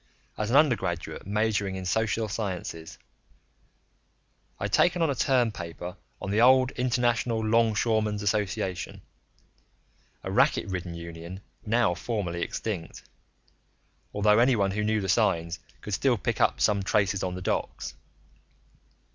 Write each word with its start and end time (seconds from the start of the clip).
As 0.35 0.49
an 0.49 0.55
undergraduate 0.55 1.27
majoring 1.27 1.75
in 1.75 1.85
social 1.85 2.27
sciences, 2.27 2.97
I'd 4.59 4.73
taken 4.73 5.03
on 5.03 5.11
a 5.11 5.13
term 5.13 5.51
paper 5.51 5.95
on 6.19 6.31
the 6.31 6.41
old 6.41 6.71
International 6.71 7.39
Longshoreman's 7.45 8.23
Association, 8.23 9.03
a 10.23 10.31
racket 10.31 10.67
ridden 10.67 10.95
union 10.95 11.41
now 11.67 11.93
formally 11.93 12.41
extinct 12.41 13.03
although 14.11 14.39
anyone 14.39 14.71
who 14.71 14.83
knew 14.83 15.01
the 15.01 15.07
signs 15.07 15.59
could 15.81 15.93
still 15.93 16.17
pick 16.17 16.41
up 16.41 16.59
some 16.59 16.81
traces 16.81 17.21
on 17.21 17.35
the 17.35 17.41
docks. 17.43 17.93